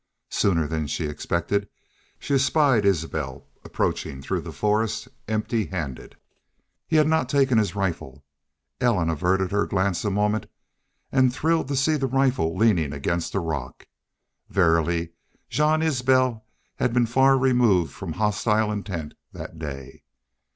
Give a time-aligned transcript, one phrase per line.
[0.31, 1.69] Sooner than she expected
[2.17, 6.17] she espied Isbel approaching through the forest, empty handed.
[6.87, 8.25] He had not taken his rifle.
[8.79, 10.47] Ellen averted her glance a moment
[11.11, 13.85] and thrilled to see the rifle leaning against a rock.
[14.49, 15.09] Verily
[15.51, 16.45] Jean Isbel
[16.77, 20.01] had been far removed from hostile intent that day.